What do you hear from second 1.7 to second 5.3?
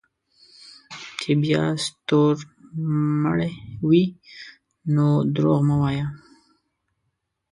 ستورمړے وې نو